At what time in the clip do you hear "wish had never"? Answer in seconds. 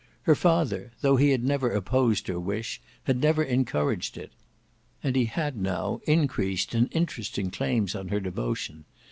2.39-3.43